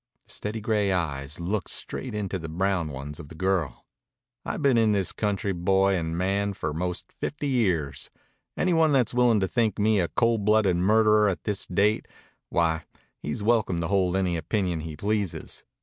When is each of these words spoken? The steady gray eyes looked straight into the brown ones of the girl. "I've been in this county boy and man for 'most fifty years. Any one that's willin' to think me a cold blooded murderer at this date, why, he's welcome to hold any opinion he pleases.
The 0.25 0.33
steady 0.33 0.61
gray 0.61 0.91
eyes 0.91 1.39
looked 1.39 1.69
straight 1.69 2.15
into 2.15 2.39
the 2.39 2.49
brown 2.49 2.87
ones 2.89 3.19
of 3.19 3.29
the 3.29 3.35
girl. 3.35 3.85
"I've 4.43 4.63
been 4.63 4.75
in 4.75 4.93
this 4.93 5.11
county 5.11 5.51
boy 5.51 5.95
and 5.95 6.17
man 6.17 6.53
for 6.53 6.73
'most 6.73 7.11
fifty 7.11 7.47
years. 7.47 8.09
Any 8.57 8.73
one 8.73 8.93
that's 8.93 9.13
willin' 9.13 9.39
to 9.41 9.47
think 9.47 9.77
me 9.77 9.99
a 9.99 10.07
cold 10.07 10.43
blooded 10.43 10.77
murderer 10.77 11.29
at 11.29 11.43
this 11.43 11.67
date, 11.67 12.07
why, 12.49 12.81
he's 13.19 13.43
welcome 13.43 13.79
to 13.79 13.89
hold 13.89 14.15
any 14.15 14.37
opinion 14.37 14.79
he 14.79 14.95
pleases. 14.97 15.63